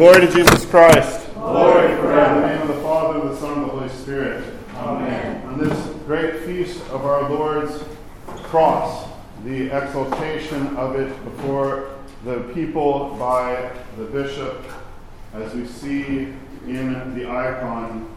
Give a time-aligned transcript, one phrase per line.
[0.00, 1.30] Glory to Jesus Christ.
[1.34, 2.36] Glory forever.
[2.36, 4.42] In the name of the Father, the Son, and the Holy Spirit.
[4.76, 5.46] Amen.
[5.46, 7.84] On this great feast of our Lord's
[8.44, 9.06] cross,
[9.44, 11.90] the exaltation of it before
[12.24, 14.64] the people by the bishop,
[15.34, 16.32] as we see
[16.66, 18.08] in the icon,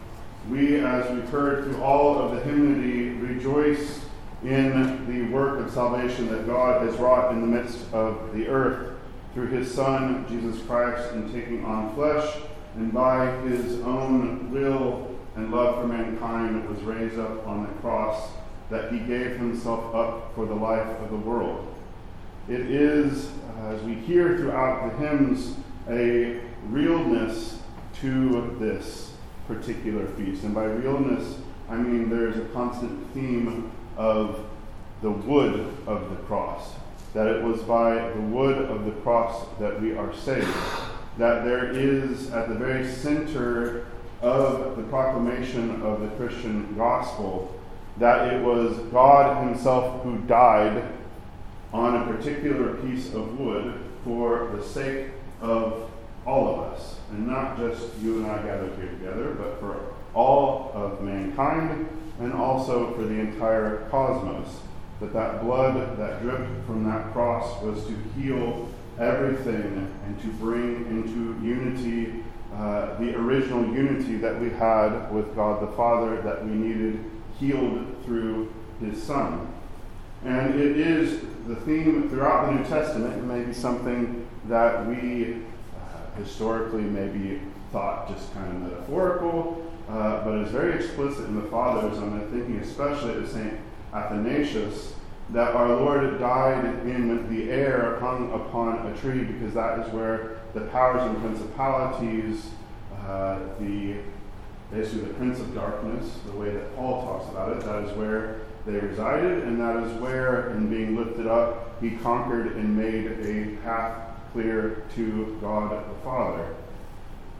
[0.48, 4.00] we, as we've heard through all of the hymnody, rejoice
[4.42, 8.93] in the work of salvation that God has wrought in the midst of the earth
[9.34, 12.36] through his Son, Jesus Christ, in taking on flesh,
[12.76, 18.30] and by his own will and love for mankind was raised up on the cross,
[18.70, 21.74] that he gave himself up for the life of the world.
[22.48, 23.30] It is,
[23.64, 25.56] as we hear throughout the hymns,
[25.88, 27.58] a realness
[28.00, 29.12] to this
[29.48, 30.44] particular feast.
[30.44, 31.38] And by realness,
[31.68, 34.44] I mean there's a constant theme of
[35.02, 36.74] the wood of the cross
[37.14, 40.48] that it was by the wood of the cross that we are saved.
[41.16, 43.86] That there is at the very center
[44.20, 47.60] of the proclamation of the Christian gospel
[47.98, 50.82] that it was God Himself who died
[51.72, 55.08] on a particular piece of wood for the sake
[55.40, 55.88] of
[56.26, 56.98] all of us.
[57.10, 61.88] And not just you and I gathered here together, but for all of mankind
[62.20, 64.48] and also for the entire cosmos
[65.04, 70.86] that that blood that dripped from that cross was to heal everything and to bring
[70.86, 72.22] into unity
[72.54, 77.04] uh, the original unity that we had with God the Father that we needed
[77.40, 79.52] healed through His Son.
[80.24, 83.12] And it is the theme throughout the New Testament.
[83.14, 85.42] It may be something that we
[85.76, 87.40] uh, historically maybe
[87.72, 91.98] thought just kind of metaphorical, uh, but it's very explicit in the Fathers.
[91.98, 93.58] I'm thinking especially of St.
[93.94, 94.94] Athanasius,
[95.30, 100.40] that our Lord died in the air, hung upon a tree, because that is where
[100.52, 102.50] the powers and principalities,
[103.06, 103.96] uh, the
[104.70, 108.40] basically the prince of darkness, the way that Paul talks about it, that is where
[108.66, 113.56] they resided, and that is where, in being lifted up, he conquered and made a
[113.62, 116.54] path clear to God the Father.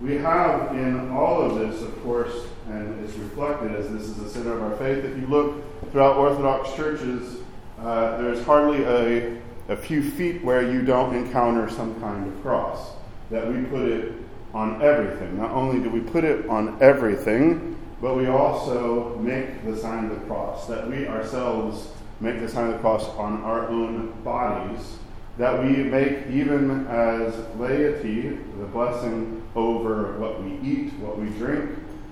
[0.00, 4.28] We have in all of this, of course, and it's reflected as this is the
[4.28, 5.04] center of our faith.
[5.04, 7.38] If you look throughout Orthodox churches,
[7.78, 12.90] uh, there's hardly a, a few feet where you don't encounter some kind of cross.
[13.30, 14.12] That we put it
[14.52, 15.38] on everything.
[15.38, 20.10] Not only do we put it on everything, but we also make the sign of
[20.10, 20.66] the cross.
[20.66, 21.88] That we ourselves
[22.20, 24.98] make the sign of the cross on our own bodies.
[25.36, 31.70] That we make, even as laity, the blessing over what we eat, what we drink,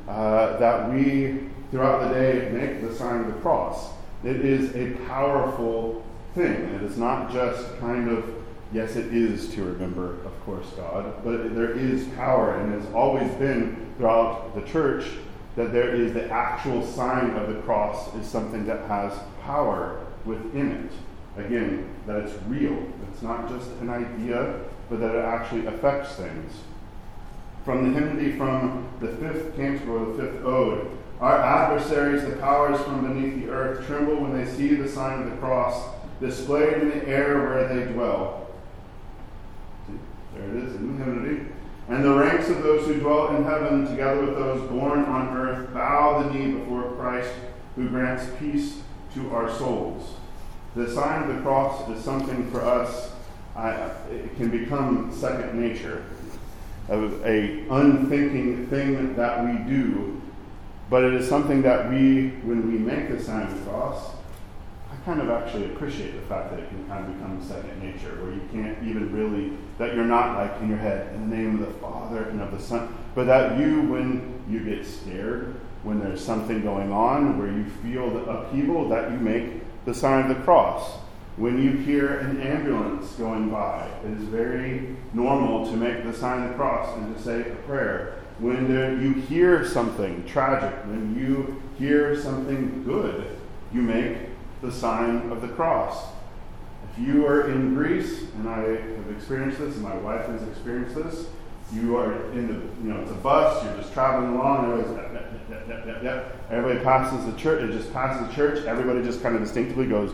[0.08, 3.90] uh, that we, throughout the day, make the sign of the cross.
[4.24, 6.52] It is a powerful thing.
[6.52, 8.24] It is not just kind of,
[8.72, 13.30] yes, it is to remember, of course, God, but there is power, and has always
[13.34, 15.06] been throughout the church
[15.56, 19.12] that there is the actual sign of the cross is something that has
[19.42, 20.92] power within it.
[21.36, 22.86] Again, that it's real.
[23.10, 24.60] It's not just an idea,
[24.90, 26.52] but that it actually affects things.
[27.64, 33.06] From the hymnody from the fifth canticle the fifth ode, our adversaries, the powers from
[33.06, 35.88] beneath the earth, tremble when they see the sign of the cross
[36.20, 38.48] displayed in the air where they dwell.
[40.34, 41.46] There it is in the hymnody.
[41.88, 45.72] And the ranks of those who dwell in heaven, together with those born on earth,
[45.72, 47.32] bow the knee before Christ,
[47.76, 48.82] who grants peace
[49.14, 50.14] to our souls.
[50.74, 53.12] The sign of the cross is something for us,
[53.54, 53.72] I,
[54.10, 56.04] it can become second nature,
[56.88, 60.22] of a unthinking thing that we do
[60.92, 64.10] but it is something that we, when we make the sign of the cross,
[64.92, 68.22] I kind of actually appreciate the fact that it can kind of become second nature,
[68.22, 71.62] where you can't even really, that you're not like in your head, in the name
[71.62, 75.98] of the Father and of the Son, but that you, when you get scared, when
[75.98, 80.36] there's something going on, where you feel the upheaval, that you make the sign of
[80.36, 80.98] the cross.
[81.36, 86.42] When you hear an ambulance going by, it is very normal to make the sign
[86.42, 88.68] of the cross and to say a prayer when
[89.00, 93.38] you hear something tragic, when you hear something good,
[93.72, 94.16] you make
[94.62, 96.06] the sign of the cross.
[96.90, 100.96] If you are in Greece, and I have experienced this, and my wife has experienced
[100.96, 101.26] this,
[101.72, 104.96] you are in the, you know, it's a bus, you're just traveling along, everybody's,
[105.50, 109.22] yep, yep, yep, yep, everybody passes the church, it just passes the church, everybody just
[109.22, 110.12] kind of instinctively goes,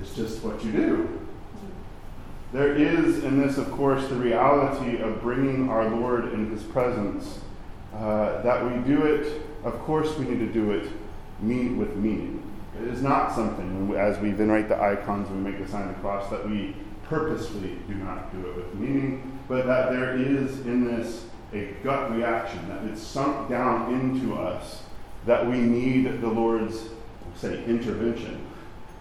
[0.00, 1.20] it's just what you do.
[2.52, 7.38] There is in this, of course, the reality of bringing our Lord in His presence.
[7.94, 10.90] Uh, that we do it, of course, we need to do it
[11.40, 12.42] mean, with meaning.
[12.80, 15.94] It is not something, as we venerate the icons and we make the sign of
[15.94, 19.29] the cross, that we purposefully do not do it with meaning.
[19.50, 24.84] But that there is in this a gut reaction, that it's sunk down into us,
[25.26, 26.84] that we need the Lord's,
[27.34, 28.46] say, intervention,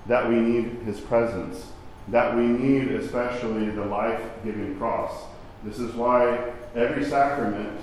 [0.08, 1.72] that we need His presence,
[2.08, 5.22] that we need especially the life giving cross.
[5.64, 7.80] This is why every sacrament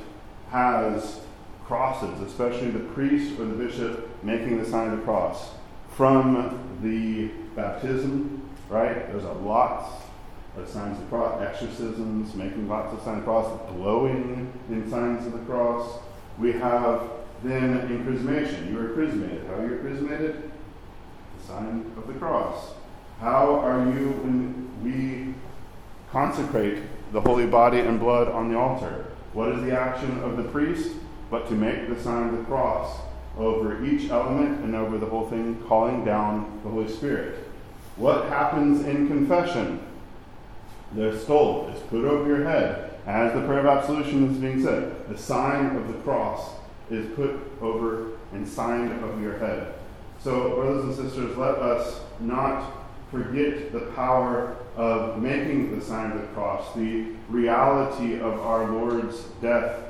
[0.50, 1.20] has
[1.66, 5.50] crosses, especially the priest or the bishop making the sign of the cross.
[5.92, 9.06] From the baptism, right?
[9.06, 9.88] There's a lots
[10.58, 14.91] of signs of the cross, exorcisms, making lots of signs of the cross, blowing in
[14.91, 15.99] signs of the cross.
[16.38, 17.03] We have
[17.43, 18.70] then in chrismation.
[18.70, 19.47] You are chrismated.
[19.47, 20.50] How are you chrismated?
[21.38, 22.73] The sign of the cross.
[23.20, 25.35] How are you when we
[26.11, 26.82] consecrate
[27.12, 29.06] the holy body and blood on the altar?
[29.32, 30.93] What is the action of the priest?
[31.31, 33.00] But to make the sign of the cross
[33.37, 37.44] over each element and over the whole thing, calling down the Holy Spirit.
[37.97, 39.81] What happens in confession?
[40.94, 45.08] The stole is put over your head as the prayer of absolution is being said.
[45.08, 46.50] The sign of the cross
[46.90, 49.74] is put over and signed over your head.
[50.22, 52.72] So, brothers and sisters, let us not
[53.10, 59.22] forget the power of making the sign of the cross, the reality of our Lord's
[59.40, 59.82] death,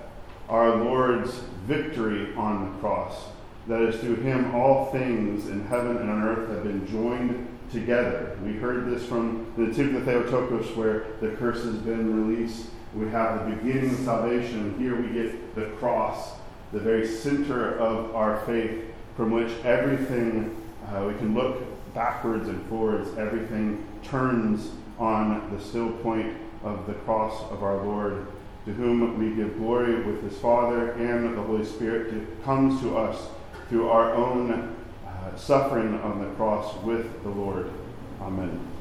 [0.49, 1.33] our Lord's
[1.67, 3.25] victory on the cross.
[3.67, 8.37] That is, through him all things in heaven and on earth have been joined together.
[8.45, 12.67] We heard this from the Nativity Theotokos, where the curse has been released.
[12.95, 14.79] We have the beginning of salvation.
[14.79, 16.33] Here we get the cross,
[16.73, 18.85] the very center of our faith,
[19.17, 20.57] from which everything,
[20.89, 21.63] uh, we can look
[21.95, 28.27] backwards and forwards, everything turns on the still point of the cross of our Lord,
[28.67, 32.97] to whom we give glory with his Father and the Holy Spirit, to, comes to
[32.97, 33.29] us
[33.69, 34.77] through our own
[35.35, 37.71] suffering on the cross with the Lord.
[38.21, 38.76] Amen.